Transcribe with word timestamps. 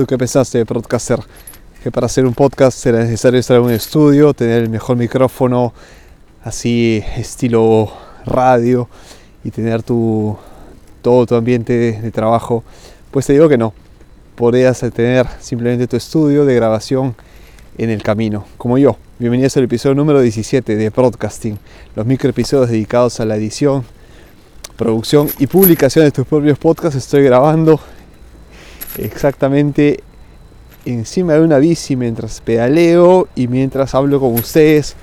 ¿Tú 0.00 0.06
qué 0.06 0.16
pensaste 0.16 0.64
podcaster? 0.64 1.20
Que 1.82 1.90
para 1.90 2.06
hacer 2.06 2.24
un 2.24 2.32
podcast 2.32 2.86
era 2.86 3.00
necesario 3.00 3.38
estar 3.38 3.58
en 3.58 3.64
un 3.64 3.70
estudio, 3.70 4.32
tener 4.32 4.62
el 4.62 4.70
mejor 4.70 4.96
micrófono, 4.96 5.74
así 6.42 7.04
estilo 7.18 7.92
radio 8.24 8.88
y 9.44 9.50
tener 9.50 9.82
tu, 9.82 10.38
todo 11.02 11.26
tu 11.26 11.34
ambiente 11.34 12.00
de, 12.00 12.10
trabajo. 12.12 12.64
Pues 13.10 13.26
te 13.26 13.34
digo 13.34 13.46
que 13.46 13.58
no. 13.58 13.74
Podrías 14.36 14.80
tener 14.80 15.26
simplemente 15.38 15.86
tu 15.86 15.98
estudio 15.98 16.46
de 16.46 16.54
grabación 16.54 17.14
en 17.76 17.90
el 17.90 18.02
camino, 18.02 18.46
como 18.56 18.78
yo. 18.78 18.96
Bienvenidos 19.18 19.54
al 19.58 19.64
episodio 19.64 19.94
número 19.94 20.22
17 20.22 20.76
de 20.76 20.90
Podcasting, 20.90 21.58
los 21.94 22.06
microepisodios 22.06 22.70
dedicados 22.70 23.20
a 23.20 23.26
la 23.26 23.36
edición, 23.36 23.84
producción 24.78 25.28
y 25.38 25.46
publicación 25.46 26.06
de 26.06 26.10
tus 26.10 26.26
propios 26.26 26.58
podcasts. 26.58 26.96
Estoy 26.96 27.22
grabando 27.22 27.78
exactamente 29.04 30.02
encima 30.84 31.34
de 31.34 31.40
una 31.40 31.58
bici 31.58 31.96
mientras 31.96 32.40
pedaleo 32.40 33.28
y 33.34 33.48
mientras 33.48 33.94
hablo 33.94 34.20
con 34.20 34.34
ustedes. 34.34 34.96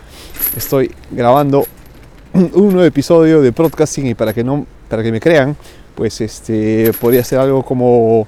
Estoy 0.55 0.91
grabando 1.11 1.65
un 2.33 2.73
nuevo 2.73 2.83
episodio 2.83 3.41
de 3.41 3.51
podcasting 3.51 4.07
y 4.07 4.15
para 4.15 4.33
que 4.33 4.43
no 4.43 4.65
para 4.89 5.03
que 5.03 5.11
me 5.11 5.19
crean, 5.19 5.57
pues 5.95 6.21
este 6.21 6.91
podría 6.99 7.23
ser 7.23 7.39
algo 7.39 7.63
como 7.63 8.27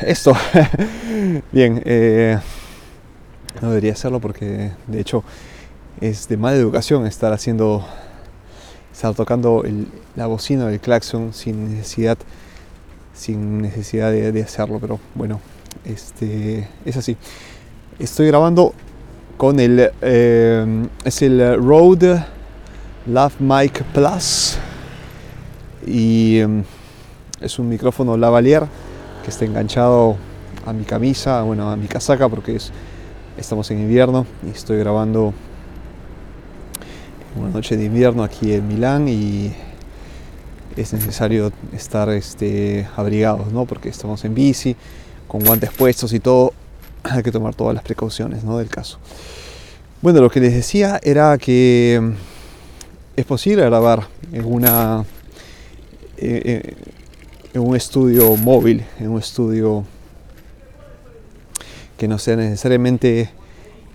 esto. 0.00 0.34
Bien, 1.52 1.82
eh, 1.84 2.38
no 3.60 3.68
debería 3.68 3.92
hacerlo 3.92 4.20
porque 4.20 4.72
de 4.86 5.00
hecho 5.00 5.22
es 6.00 6.28
de 6.28 6.36
mala 6.36 6.56
educación 6.56 7.06
estar 7.06 7.32
haciendo 7.32 7.86
estar 8.92 9.14
tocando 9.14 9.64
la 10.16 10.26
bocina 10.26 10.66
del 10.66 10.80
claxon 10.80 11.32
sin 11.32 11.74
necesidad 11.74 12.16
sin 13.14 13.62
necesidad 13.62 14.10
de, 14.10 14.42
hacerlo, 14.42 14.78
pero 14.80 15.00
bueno, 15.14 15.40
este, 15.84 16.68
es 16.84 16.96
así. 16.96 17.16
Estoy 17.98 18.26
grabando 18.26 18.74
con 19.36 19.60
el, 19.60 19.90
eh, 20.02 20.86
es 21.04 21.22
el 21.22 21.56
Rode 21.64 22.24
Love 23.06 23.40
Mic 23.40 23.82
Plus 23.92 24.56
y 25.86 26.38
em, 26.38 26.64
es 27.40 27.58
un 27.58 27.68
micrófono 27.68 28.16
lavalier 28.16 28.64
que 29.22 29.30
está 29.30 29.44
enganchado 29.44 30.16
a 30.66 30.72
mi 30.72 30.84
camisa, 30.84 31.42
bueno, 31.42 31.70
a 31.70 31.76
mi 31.76 31.86
casaca 31.86 32.28
porque 32.28 32.56
es, 32.56 32.72
estamos 33.36 33.70
en 33.70 33.80
invierno 33.80 34.26
y 34.46 34.50
estoy 34.50 34.78
grabando 34.78 35.32
una 37.36 37.50
noche 37.50 37.76
de 37.76 37.84
invierno 37.84 38.22
aquí 38.22 38.52
en 38.52 38.66
Milán 38.66 39.08
y 39.08 39.52
es 40.76 40.92
necesario 40.92 41.52
estar 41.72 42.08
este, 42.10 42.86
abrigados, 42.96 43.52
¿no? 43.52 43.64
Porque 43.64 43.88
estamos 43.88 44.24
en 44.24 44.34
bici, 44.34 44.76
con 45.28 45.44
guantes 45.44 45.70
puestos 45.70 46.12
y 46.12 46.20
todo, 46.20 46.52
hay 47.04 47.22
que 47.22 47.32
tomar 47.32 47.54
todas 47.54 47.74
las 47.74 47.84
precauciones, 47.84 48.44
¿no? 48.44 48.58
Del 48.58 48.68
caso. 48.68 48.98
Bueno, 50.02 50.20
lo 50.20 50.30
que 50.30 50.40
les 50.40 50.52
decía 50.52 51.00
era 51.02 51.38
que 51.38 52.00
mm, 52.02 52.12
es 53.16 53.24
posible 53.24 53.64
grabar 53.64 54.06
en 54.32 54.44
una 54.44 55.04
eh, 56.16 56.42
eh, 56.44 56.74
en 57.54 57.60
un 57.60 57.76
estudio 57.76 58.36
móvil, 58.36 58.84
en 58.98 59.10
un 59.10 59.18
estudio 59.20 59.84
que 61.96 62.08
no 62.08 62.18
sea 62.18 62.36
necesariamente 62.36 63.30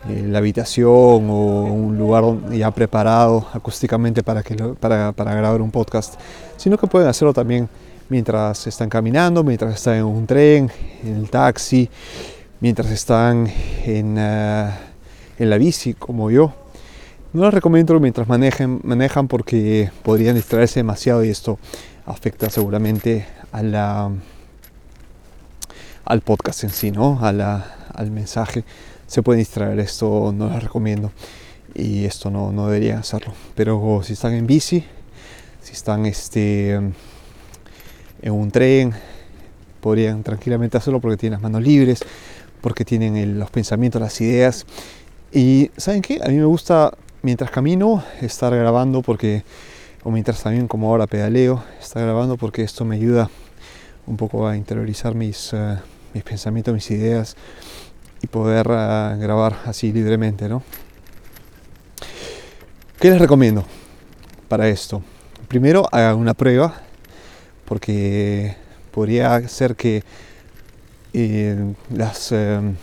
eh, 0.07 0.25
la 0.27 0.37
habitación 0.37 0.87
o 0.87 1.63
un 1.65 1.97
lugar 1.97 2.23
ya 2.51 2.71
preparado 2.71 3.45
acústicamente 3.51 4.23
para, 4.23 4.43
que 4.43 4.55
para, 4.55 5.11
para, 5.11 5.35
grabar 5.35 5.61
un 5.61 5.71
podcast, 5.71 6.15
sino 6.55 6.77
que 6.77 6.87
pueden 6.87 7.09
hacerlo 7.09 7.33
también 7.33 7.67
mientras 8.07 8.65
están 8.65 8.87
caminando, 8.87 9.43
mientras 9.43 9.75
están 9.75 9.95
en 9.95 10.05
un 10.05 10.25
tren, 10.25 10.71
en 11.03 11.15
el 11.17 11.29
taxi, 11.29 11.89
mientras 12.61 12.89
están 12.91 13.51
en, 13.85 14.15
eh, 14.17 14.69
en 15.37 15.49
la 15.49 15.57
bici, 15.57 15.93
como 15.95 16.31
yo. 16.31 16.53
No 17.33 17.43
les 17.43 17.53
recomiendo 17.53 17.99
mientras 17.99 18.27
manejen, 18.27 18.79
manejan 18.83 19.27
porque 19.27 19.91
podrían 20.03 20.35
distraerse 20.35 20.79
demasiado 20.79 21.25
y 21.25 21.29
esto 21.29 21.59
afecta 22.05 22.49
seguramente 22.49 23.27
a 23.51 23.61
la, 23.61 24.09
al 26.05 26.21
podcast 26.21 26.63
en 26.63 26.69
sí, 26.69 26.89
¿no? 26.89 27.19
A 27.21 27.33
la, 27.33 27.75
al 27.93 28.11
mensaje 28.11 28.63
se 29.09 29.23
puede 29.23 29.39
distraer, 29.39 29.79
esto 29.79 30.31
no 30.31 30.49
lo 30.49 30.59
recomiendo 30.59 31.11
y 31.73 32.05
esto 32.05 32.29
no, 32.29 32.51
no 32.51 32.67
debería 32.67 32.99
hacerlo. 32.99 33.33
Pero 33.55 34.01
si 34.03 34.13
están 34.13 34.33
en 34.33 34.45
bici, 34.45 34.85
si 35.63 35.73
están 35.73 36.05
este, 36.05 36.73
en 36.73 36.93
un 38.31 38.51
tren, 38.51 38.93
podrían 39.81 40.21
tranquilamente 40.21 40.77
hacerlo 40.77 41.01
porque 41.01 41.17
tienen 41.17 41.33
las 41.33 41.41
manos 41.41 41.63
libres, 41.63 42.01
porque 42.61 42.85
tienen 42.85 43.39
los 43.39 43.49
pensamientos, 43.49 43.99
las 43.99 44.21
ideas. 44.21 44.67
Y 45.31 45.71
¿saben 45.75 46.03
qué? 46.03 46.19
A 46.23 46.27
mí 46.27 46.35
me 46.35 46.45
gusta 46.45 46.93
mientras 47.23 47.49
camino 47.49 48.03
estar 48.21 48.55
grabando 48.55 49.01
porque, 49.01 49.43
o 50.03 50.11
mientras 50.11 50.43
también 50.43 50.67
como 50.67 50.87
ahora 50.87 51.07
pedaleo, 51.07 51.63
estar 51.81 52.03
grabando 52.03 52.37
porque 52.37 52.61
esto 52.61 52.85
me 52.85 52.97
ayuda 52.97 53.27
un 54.05 54.17
poco 54.17 54.47
a 54.47 54.55
interiorizar 54.55 55.15
mis, 55.15 55.51
eh, 55.53 55.77
mis 56.13 56.23
pensamientos, 56.23 56.75
mis 56.75 56.91
ideas 56.91 57.35
y 58.21 58.27
poder 58.27 58.67
ah, 58.71 59.15
grabar 59.19 59.57
así 59.65 59.91
libremente, 59.91 60.49
¿no? 60.49 60.63
¿Qué 62.99 63.09
les 63.09 63.19
recomiendo 63.19 63.63
para 64.47 64.67
esto? 64.67 65.01
Primero, 65.47 65.87
hagan 65.91 66.17
una 66.17 66.33
prueba, 66.33 66.73
porque 67.65 68.55
podría 68.91 69.47
ser 69.47 69.75
que 69.75 70.03
eh, 71.13 71.73
las, 71.91 72.31
em, 72.31 72.75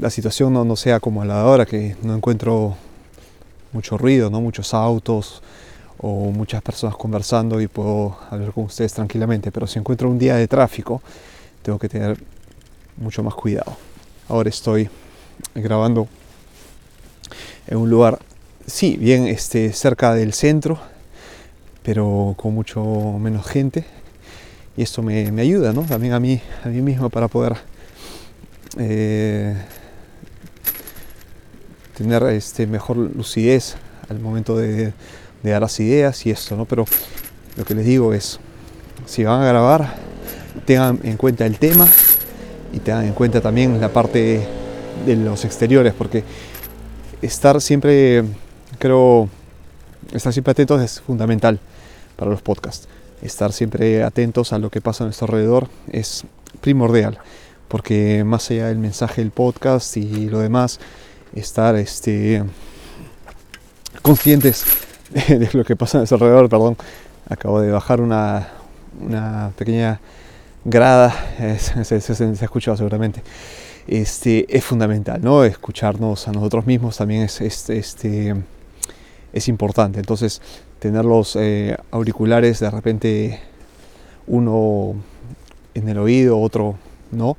la 0.00 0.10
situación 0.10 0.52
no, 0.52 0.76
sea 0.76 1.00
como 1.00 1.24
la 1.24 1.34
de 1.34 1.40
ahora, 1.40 1.66
que 1.66 1.96
no 2.02 2.14
encuentro 2.14 2.76
mucho 3.72 3.96
ruido, 3.96 4.30
¿no? 4.30 4.40
muchos 4.40 4.74
autos 4.74 5.42
o 5.98 6.30
muchas 6.30 6.62
personas 6.62 6.96
conversando 6.96 7.60
y 7.60 7.66
puedo 7.66 8.18
hablar 8.30 8.52
con 8.52 8.64
ustedes 8.64 8.92
tranquilamente. 8.94 9.50
Pero 9.50 9.66
si 9.66 9.78
encuentro 9.78 10.08
un 10.08 10.18
día 10.18 10.36
de 10.36 10.46
tráfico, 10.48 11.02
tengo 11.62 11.78
que 11.78 11.88
tener 11.88 12.18
mucho 12.98 13.22
más 13.22 13.34
cuidado. 13.34 13.76
Ahora 14.28 14.48
estoy 14.48 14.88
grabando 15.54 16.08
en 17.66 17.78
un 17.78 17.90
lugar, 17.90 18.18
sí, 18.66 18.96
bien 18.96 19.26
este, 19.26 19.72
cerca 19.72 20.14
del 20.14 20.32
centro, 20.32 20.78
pero 21.82 22.34
con 22.36 22.54
mucho 22.54 22.82
menos 23.18 23.46
gente. 23.46 23.84
Y 24.76 24.82
esto 24.82 25.02
me, 25.02 25.26
ayuda, 25.40 25.72
¿no? 25.72 25.82
También 25.82 26.12
a 26.12 26.20
mí, 26.20 26.40
a 26.64 26.68
mí 26.68 26.80
mismo 26.80 27.10
para 27.10 27.28
poder 27.28 27.56
eh, 28.78 29.56
tener 31.96 32.22
este, 32.24 32.66
mejor 32.66 32.96
lucidez 32.96 33.76
al 34.08 34.20
momento 34.20 34.56
de, 34.56 34.92
de, 35.42 35.50
dar 35.50 35.62
las 35.62 35.80
ideas 35.80 36.24
y 36.26 36.30
esto, 36.30 36.56
¿no? 36.56 36.64
Pero 36.64 36.84
lo 37.56 37.64
que 37.64 37.74
les 37.74 37.84
digo 37.84 38.14
es, 38.14 38.38
si 39.04 39.24
van 39.24 39.42
a 39.42 39.48
grabar, 39.48 39.96
tengan 40.64 41.00
en 41.02 41.16
cuenta 41.16 41.44
el 41.44 41.58
tema, 41.58 41.88
y 42.72 42.78
tengan 42.80 43.04
en 43.04 43.12
cuenta 43.12 43.40
también 43.40 43.80
la 43.80 43.92
parte 43.92 44.46
de 45.06 45.16
los 45.16 45.44
exteriores, 45.44 45.94
porque 45.94 46.24
estar 47.22 47.60
siempre, 47.60 48.24
creo, 48.78 49.28
estar 50.12 50.32
siempre 50.32 50.52
atentos 50.52 50.80
es 50.82 51.00
fundamental 51.00 51.60
para 52.16 52.30
los 52.30 52.42
podcasts. 52.42 52.88
Estar 53.22 53.52
siempre 53.52 54.04
atentos 54.04 54.52
a 54.52 54.58
lo 54.58 54.70
que 54.70 54.80
pasa 54.80 55.04
a 55.04 55.06
nuestro 55.06 55.26
alrededor 55.26 55.68
es 55.90 56.24
primordial, 56.60 57.18
porque 57.68 58.22
más 58.24 58.50
allá 58.50 58.66
del 58.68 58.78
mensaje 58.78 59.22
del 59.22 59.30
podcast 59.30 59.96
y 59.96 60.28
lo 60.28 60.38
demás, 60.38 60.78
estar 61.34 61.74
este, 61.76 62.44
conscientes 64.02 64.64
de 65.28 65.48
lo 65.52 65.64
que 65.64 65.74
pasa 65.74 65.98
a 65.98 66.00
nuestro 66.00 66.16
alrededor, 66.16 66.48
perdón, 66.48 66.76
acabo 67.28 67.60
de 67.60 67.70
bajar 67.70 68.00
una, 68.00 68.48
una 69.00 69.50
pequeña 69.56 70.00
grada, 70.64 71.14
se, 71.58 71.94
ha 71.94 72.44
escuchado 72.44 72.76
seguramente, 72.76 73.22
este, 73.86 74.46
es 74.54 74.64
fundamental, 74.64 75.20
¿no? 75.22 75.44
Escucharnos 75.44 76.28
a 76.28 76.32
nosotros 76.32 76.66
mismos 76.66 76.96
también 76.96 77.22
es, 77.22 77.40
este, 77.40 78.34
es 79.32 79.48
importante. 79.48 79.98
Entonces, 79.98 80.42
tener 80.78 81.04
los 81.04 81.36
eh, 81.36 81.76
auriculares 81.90 82.60
de 82.60 82.70
repente 82.70 83.40
uno 84.26 84.94
en 85.74 85.88
el 85.88 85.98
oído, 85.98 86.38
otro 86.38 86.76
no, 87.10 87.36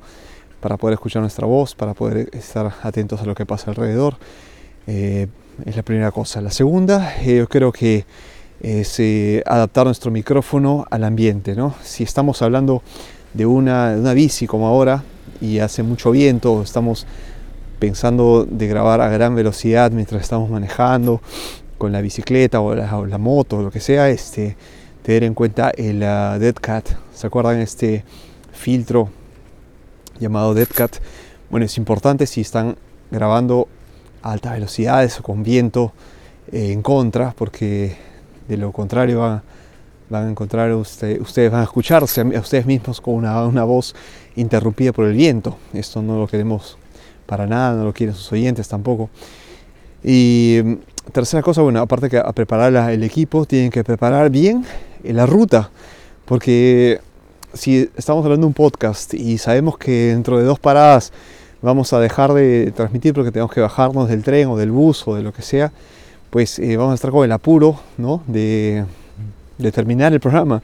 para 0.60 0.76
poder 0.76 0.94
escuchar 0.94 1.22
nuestra 1.22 1.46
voz, 1.46 1.74
para 1.74 1.94
poder 1.94 2.28
estar 2.32 2.72
atentos 2.82 3.20
a 3.20 3.24
lo 3.24 3.34
que 3.34 3.46
pasa 3.46 3.70
alrededor, 3.70 4.16
eh, 4.86 5.28
es 5.64 5.76
la 5.76 5.82
primera 5.82 6.10
cosa. 6.10 6.40
La 6.40 6.50
segunda, 6.50 7.16
eh, 7.20 7.38
yo 7.38 7.48
creo 7.48 7.72
que 7.72 8.04
es 8.60 9.00
adaptar 9.46 9.86
nuestro 9.86 10.10
micrófono 10.10 10.86
al 10.90 11.04
ambiente, 11.04 11.54
¿no? 11.54 11.74
Si 11.82 12.04
estamos 12.04 12.42
hablando 12.42 12.82
de 13.34 13.46
una, 13.46 13.94
una 13.98 14.12
bici 14.12 14.46
como 14.46 14.66
ahora 14.66 15.02
y 15.40 15.60
hace 15.60 15.82
mucho 15.82 16.10
viento, 16.10 16.62
estamos 16.62 17.06
pensando 17.78 18.44
de 18.44 18.66
grabar 18.66 19.00
a 19.00 19.08
gran 19.08 19.34
velocidad 19.34 19.90
mientras 19.90 20.20
estamos 20.22 20.50
manejando 20.50 21.22
con 21.78 21.92
la 21.92 22.02
bicicleta 22.02 22.60
o 22.60 22.74
la, 22.74 23.18
moto 23.18 23.58
o 23.58 23.62
lo 23.62 23.70
que 23.70 23.80
sea, 23.80 24.10
este, 24.10 24.56
tener 25.02 25.24
en 25.24 25.32
cuenta 25.32 25.70
el 25.70 26.02
uh, 26.02 26.38
Dead 26.38 26.54
Cat. 26.60 26.88
¿Se 27.14 27.26
acuerdan 27.26 27.58
este 27.60 28.04
filtro 28.52 29.08
llamado 30.20 30.54
DeadCat. 30.54 30.96
Bueno, 31.48 31.66
es 31.66 31.76
importante 31.78 32.26
si 32.26 32.42
están 32.42 32.76
grabando 33.10 33.66
a 34.22 34.32
altas 34.32 34.52
velocidades 34.52 35.18
o 35.18 35.22
con 35.22 35.42
viento 35.42 35.92
eh, 36.52 36.72
en 36.72 36.82
contra, 36.82 37.32
porque 37.36 37.96
de 38.50 38.56
lo 38.56 38.72
contrario 38.72 39.20
van, 39.20 39.42
van 40.08 40.26
a 40.26 40.30
encontrar, 40.30 40.72
usted, 40.72 41.20
ustedes 41.20 41.52
van 41.52 41.60
a 41.60 41.64
escucharse 41.64 42.20
a 42.20 42.40
ustedes 42.40 42.66
mismos 42.66 43.00
con 43.00 43.14
una, 43.14 43.46
una, 43.46 43.62
voz 43.62 43.94
interrumpida 44.34 44.92
por 44.92 45.06
el 45.06 45.14
viento. 45.14 45.56
Esto 45.72 46.02
no 46.02 46.18
lo 46.18 46.26
queremos 46.26 46.76
para 47.26 47.46
nada, 47.46 47.76
no 47.76 47.84
lo 47.84 47.92
quieren 47.92 48.14
sus 48.14 48.32
oyentes 48.32 48.66
tampoco. 48.66 49.08
Y 50.02 50.60
mm, 50.64 50.74
tercera 51.12 51.42
cosa, 51.42 51.62
bueno, 51.62 51.80
aparte 51.80 52.10
que 52.10 52.18
a 52.18 52.32
preparar 52.32 52.90
el 52.90 53.04
equipo, 53.04 53.46
tienen 53.46 53.70
que 53.70 53.84
preparar 53.84 54.30
bien 54.30 54.66
la 55.04 55.26
ruta, 55.26 55.70
porque 56.24 57.00
si 57.54 57.88
estamos 57.96 58.24
hablando 58.24 58.46
de 58.46 58.48
un 58.48 58.54
podcast 58.54 59.14
y 59.14 59.38
sabemos 59.38 59.78
que 59.78 60.08
dentro 60.08 60.38
de 60.38 60.44
dos 60.44 60.58
paradas 60.58 61.12
vamos 61.62 61.92
a 61.92 62.00
dejar 62.00 62.32
de 62.32 62.72
transmitir 62.74 63.14
porque 63.14 63.30
tenemos 63.30 63.52
que 63.52 63.60
bajarnos 63.60 64.08
del 64.08 64.24
tren 64.24 64.48
o 64.48 64.56
del 64.56 64.72
bus 64.72 65.06
o 65.06 65.14
de 65.14 65.22
lo 65.22 65.32
que 65.32 65.42
sea, 65.42 65.72
pues 66.30 66.60
eh, 66.60 66.76
vamos 66.76 66.92
a 66.92 66.94
estar 66.94 67.10
con 67.10 67.24
el 67.24 67.32
apuro 67.32 67.80
de, 68.26 68.84
terminar 69.72 70.12
el 70.12 70.20
programa. 70.20 70.62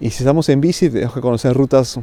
Y 0.00 0.10
si 0.10 0.22
estamos 0.22 0.48
en 0.48 0.60
bici, 0.60 0.88
tenemos 0.88 1.14
que 1.14 1.20
conocer 1.20 1.54
rutas 1.54 2.00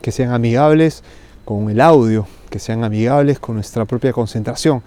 que 0.00 0.12
sean 0.12 0.32
amigables 0.32 1.02
con 1.44 1.68
el 1.68 1.80
audio, 1.80 2.26
que 2.50 2.58
sean 2.58 2.84
amigables 2.84 3.38
con 3.38 3.56
nuestra 3.56 3.84
propia 3.84 4.12
concentración, 4.12 4.82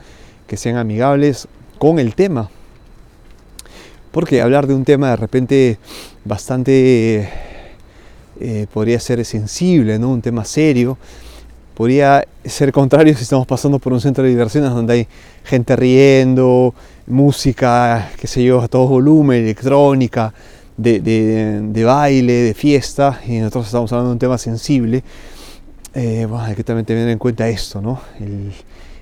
que 0.48 0.58
sean 0.58 0.78
amigables 0.78 1.48
con 1.78 2.00
el 2.00 2.16
tema. 2.16 2.50
Porque 4.12 4.42
hablar 4.42 4.66
de 4.66 4.74
un 4.74 4.86
tema 4.86 5.10
de 5.12 5.16
repente 5.18 5.78
bastante 6.24 7.30
eh, 8.40 8.68
podría 8.74 9.00
ser 9.00 9.24
sensible, 9.26 10.00
¿no? 10.00 10.10
un 10.10 10.22
tema 10.22 10.46
serio, 10.46 10.98
podría 11.78 12.28
ser 12.44 12.72
contrario 12.72 13.16
si 13.16 13.22
estamos 13.22 13.46
pasando 13.46 13.78
por 13.78 13.94
un 13.94 14.02
centro 14.02 14.24
de 14.24 14.32
diversiones 14.32 14.72
donde 14.72 14.94
hay 14.94 15.08
gente 15.44 15.76
riendo, 15.76 16.74
música, 17.06 18.10
qué 18.20 18.26
sé 18.26 18.44
yo, 18.44 18.62
a 18.62 18.68
todo 18.68 18.88
volumen, 18.88 19.44
electrónica, 19.44 20.34
de, 20.76 21.84
baile, 21.86 22.34
de 22.34 22.56
fiesta, 22.56 23.22
y 23.28 23.38
nosotros 23.38 23.68
estamos 23.68 23.92
hablando 23.92 24.10
de 24.10 24.14
un 24.14 24.20
tema 24.20 24.40
sensible. 24.40 25.04
Eh, 25.94 26.26
bueno, 26.28 26.46
hay 26.46 26.56
que 26.56 26.64
también 26.64 26.84
tener 26.84 27.08
en 27.10 27.20
cuenta 27.20 27.48
esto, 27.48 27.80
¿no? 27.80 28.02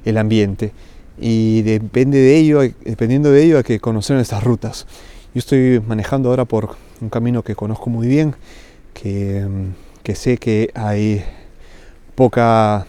el, 0.04 0.18
ambiente. 0.18 0.74
Y 1.18 1.62
depende 1.62 2.18
de 2.18 2.36
ello, 2.36 2.60
dependiendo 2.84 3.32
de 3.32 3.42
ello 3.42 3.58
hay 3.58 3.64
que 3.64 3.80
conocer 3.80 4.18
nuestras 4.18 4.44
rutas. 4.44 4.86
Yo 5.34 5.40
estoy 5.40 5.80
manejando 5.80 6.28
ahora 6.28 6.44
por 6.44 6.76
un 7.00 7.08
camino 7.08 7.42
que 7.42 7.56
conozco 7.56 7.90
muy 7.90 8.08
bien, 8.08 8.36
que, 8.94 9.46
que 10.04 10.14
sé 10.14 10.36
que 10.36 10.72
hay 10.76 11.24
poca 12.16 12.86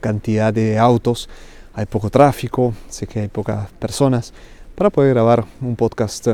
cantidad 0.00 0.52
de 0.52 0.78
autos, 0.78 1.28
hay 1.74 1.86
poco 1.86 2.10
tráfico, 2.10 2.74
sé 2.88 3.06
que 3.06 3.20
hay 3.20 3.28
pocas 3.28 3.70
personas 3.72 4.32
para 4.74 4.90
poder 4.90 5.14
grabar 5.14 5.44
un 5.60 5.76
podcast 5.76 6.28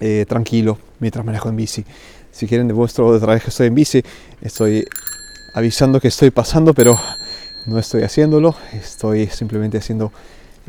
eh, 0.00 0.24
tranquilo 0.28 0.78
mientras 1.00 1.24
manejo 1.24 1.48
en 1.48 1.56
bici. 1.56 1.84
Si 2.30 2.46
quieren 2.46 2.68
demuestro 2.68 3.06
otra 3.08 3.34
vez 3.34 3.42
que 3.42 3.50
estoy 3.50 3.66
en 3.66 3.74
bici, 3.74 4.02
estoy 4.40 4.84
avisando 5.54 6.00
que 6.00 6.08
estoy 6.08 6.30
pasando, 6.30 6.72
pero 6.72 6.98
no 7.66 7.78
estoy 7.78 8.02
haciéndolo, 8.02 8.54
estoy 8.72 9.26
simplemente 9.26 9.78
haciendo, 9.78 10.12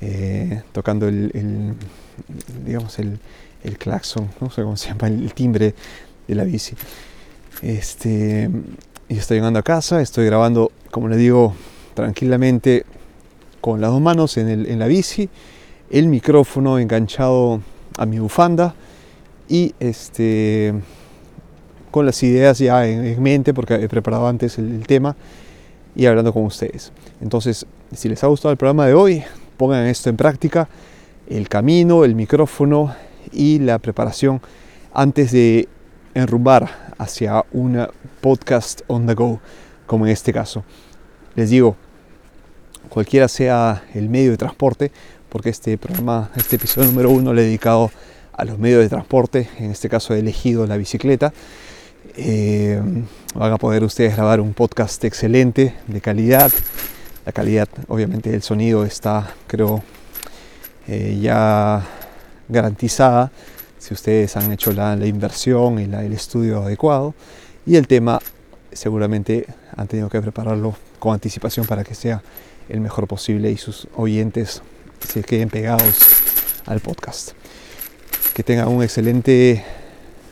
eh, 0.01 0.63
tocando 0.71 1.07
el, 1.07 1.75
digamos, 2.65 2.97
el, 2.97 3.19
el 3.63 3.77
claxon, 3.77 4.29
no 4.41 4.49
sé 4.49 4.63
cómo 4.63 4.75
se 4.75 4.89
llama, 4.89 5.07
el 5.07 5.33
timbre 5.33 5.75
de 6.27 6.35
la 6.35 6.43
bici. 6.43 6.75
Este, 7.61 8.49
y 9.09 9.17
estoy 9.17 9.37
llegando 9.37 9.59
a 9.59 9.63
casa, 9.63 10.01
estoy 10.01 10.27
grabando, 10.27 10.71
como 10.91 11.07
le 11.09 11.17
digo, 11.17 11.55
tranquilamente 11.95 12.85
con 13.59 13.81
las 13.81 13.89
dos 13.89 13.99
manos 13.99 14.37
en, 14.37 14.47
el, 14.47 14.67
en 14.67 14.77
la 14.77 14.85
bici, 14.85 15.29
el 15.89 16.07
micrófono 16.07 16.77
enganchado 16.77 17.59
a 17.97 18.05
mi 18.05 18.19
bufanda 18.19 18.75
y 19.49 19.73
este 19.79 20.75
con 21.89 22.05
las 22.05 22.21
ideas 22.21 22.59
ya 22.59 22.85
en, 22.85 23.21
mente 23.21 23.51
porque 23.51 23.73
he 23.73 23.89
preparado 23.89 24.27
antes 24.27 24.59
el, 24.59 24.75
el, 24.75 24.85
tema 24.85 25.15
y 25.95 26.05
hablando 26.05 26.31
con 26.31 26.43
ustedes. 26.43 26.91
Entonces, 27.19 27.65
si 27.95 28.09
les 28.09 28.23
ha 28.23 28.27
gustado 28.27 28.51
el 28.51 28.57
programa 28.57 28.85
de 28.85 28.93
hoy, 28.93 29.23
pongan 29.57 29.87
esto 29.87 30.11
en 30.11 30.17
práctica, 30.17 30.69
el 31.27 31.49
camino, 31.49 32.05
el 32.05 32.13
micrófono 32.13 32.93
y 33.31 33.57
la 33.57 33.79
preparación 33.79 34.39
antes 34.93 35.31
de 35.31 35.67
enrumbar 36.13 36.88
hacia 36.99 37.45
un 37.51 37.87
podcast 38.21 38.81
on 38.87 39.07
the 39.07 39.15
go, 39.15 39.39
como 39.87 40.05
en 40.05 40.11
este 40.11 40.31
caso. 40.31 40.63
Les 41.33 41.49
digo, 41.49 41.75
cualquiera 42.89 43.27
sea 43.27 43.83
el 43.95 44.09
medio 44.09 44.31
de 44.31 44.37
transporte, 44.37 44.91
porque 45.29 45.49
este 45.49 45.77
programa, 45.77 46.29
este 46.35 46.57
episodio 46.57 46.89
número 46.89 47.09
uno, 47.09 47.33
le 47.33 47.41
he 47.41 47.45
dedicado 47.45 47.89
a 48.33 48.45
los 48.45 48.59
medios 48.59 48.81
de 48.81 48.89
transporte, 48.89 49.49
en 49.57 49.71
este 49.71 49.89
caso 49.89 50.13
he 50.13 50.19
elegido 50.19 50.67
la 50.67 50.77
bicicleta. 50.77 51.33
Eh, 52.15 52.81
van 53.33 53.53
a 53.53 53.57
poder 53.57 53.83
ustedes 53.83 54.15
grabar 54.15 54.41
un 54.41 54.53
podcast 54.53 55.03
excelente, 55.05 55.75
de 55.87 56.01
calidad. 56.01 56.51
La 57.25 57.31
calidad, 57.31 57.69
obviamente, 57.87 58.29
del 58.29 58.41
sonido 58.41 58.83
está, 58.83 59.33
creo, 59.47 59.83
eh, 60.87 61.17
ya 61.21 61.85
garantizada 62.49 63.31
si 63.79 63.93
ustedes 63.93 64.37
han 64.37 64.51
hecho 64.51 64.71
la, 64.71 64.95
inversión 65.05 65.79
y 65.79 65.83
el 65.83 66.13
estudio 66.13 66.63
adecuado. 66.63 67.15
Y 67.65 67.75
el 67.77 67.87
tema 67.87 68.19
seguramente 68.71 69.47
han 69.75 69.87
tenido 69.87 70.09
que 70.09 70.21
prepararlo 70.21 70.75
con 70.99 71.13
anticipación 71.13 71.65
para 71.65 71.83
que 71.83 71.95
sea 71.95 72.21
el 72.67 72.81
mejor 72.81 73.07
posible 73.07 73.49
y 73.49 73.57
sus 73.57 73.87
oyentes 73.95 74.61
se 75.07 75.23
queden 75.23 75.49
pegados 75.49 75.97
al 76.65 76.81
podcast. 76.81 77.31
Que 78.33 78.43
tengan 78.43 78.67
un 78.67 78.83
excelente, 78.83 79.63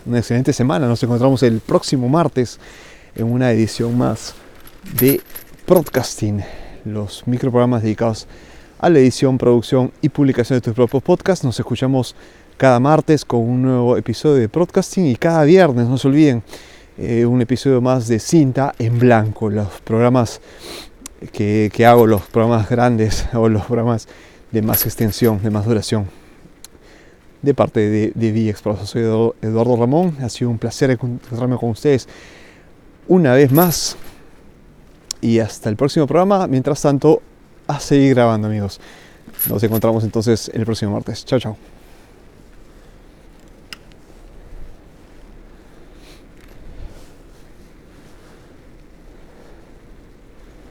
una 0.06 0.20
excelente 0.20 0.54
semana. 0.54 0.88
Nos 0.88 1.02
encontramos 1.02 1.42
el 1.44 1.62
próximo 1.62 2.10
martes 2.10 2.60
en 3.16 3.32
una 3.32 3.52
edición 3.52 3.98
más 3.98 4.36
de 5.00 5.22
Podcasting, 5.66 6.44
los 6.86 7.28
microprogramas 7.28 7.84
dedicados 7.84 8.28
a 8.80 8.90
la 8.90 9.00
edición, 9.00 9.38
producción 9.38 9.92
y 10.02 10.10
publicación 10.10 10.58
de 10.58 10.62
tus 10.62 10.74
propios 10.74 11.04
podcasts. 11.04 11.44
Nos 11.44 11.60
escuchamos 11.60 12.16
cada 12.58 12.80
martes 12.80 13.24
con 13.24 13.42
un 13.42 13.62
nuevo 13.62 13.98
episodio 13.98 14.36
de 14.36 14.50
podcasting 14.50 15.06
y 15.06 15.16
cada 15.16 15.44
viernes, 15.44 15.88
no 15.88 15.98
se 16.00 16.08
olviden, 16.08 16.44
eh, 16.98 17.26
un 17.26 17.40
episodio 17.42 17.80
más 17.82 18.08
de 18.08 18.20
Cinta 18.20 18.74
en 18.80 18.98
Blanco, 18.98 19.52
los 19.52 19.80
programas 19.82 20.42
que, 21.32 21.72
hago, 21.86 22.08
los 22.08 22.24
programas 22.24 22.68
grandes 22.68 23.28
o 23.34 23.48
los 23.48 23.66
programas 23.66 24.08
de 24.52 24.64
más 24.64 24.86
extensión, 24.86 25.42
de 25.44 25.52
más 25.52 25.66
duración. 25.66 26.08
De 27.44 27.54
parte 27.54 27.80
de, 27.80 28.12
de 28.16 28.56
soy 28.84 29.04
Eduardo 29.04 29.78
Ramón, 29.78 30.18
ha 30.22 30.30
sido 30.30 30.50
un 30.50 30.58
placer 30.58 30.90
encontrarme 30.90 31.56
con 31.58 31.70
ustedes 31.70 32.08
una 33.08 33.34
vez 33.34 33.52
más 33.52 33.96
y 35.22 35.38
hasta 35.38 35.70
el 35.70 35.76
próximo 35.76 36.08
programa. 36.08 36.48
Mientras 36.48 36.82
tanto, 36.82 37.22
a 37.68 37.80
seguir 37.80 38.16
grabando 38.16 38.48
amigos. 38.48 38.80
Nos 39.48 39.62
encontramos 39.62 40.04
entonces 40.04 40.50
el 40.52 40.66
próximo 40.66 40.94
martes. 40.94 41.24
Chao, 41.24 41.40
chao. 41.40 41.77